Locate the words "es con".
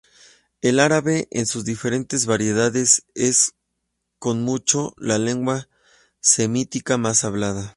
3.13-4.41